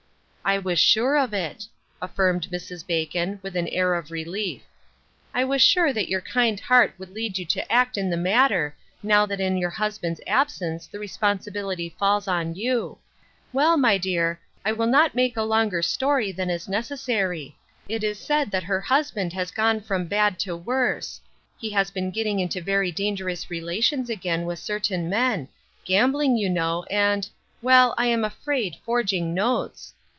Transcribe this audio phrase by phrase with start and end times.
[0.51, 1.65] "I was sure of it,"
[2.01, 2.85] affirmed Mrs.
[2.85, 4.63] Bacon, with an air of relief."
[5.35, 8.75] I was sure that your kind heart would lead you to act in the matter,
[9.01, 12.97] now that in your husband's absence the responsibility falls on you.
[13.53, 17.55] Well, my dear, I will not make a longer story than is necessary.
[17.87, 21.21] It is said that her hus band has gone from bad to worse.
[21.57, 22.15] He has been 312 UNDER GUIDANCE.
[22.17, 25.47] getting into very dangerous relations again with certain men;
[25.85, 27.29] gambling, you know, and—
[27.61, 29.93] well, I am afraid, forging notes.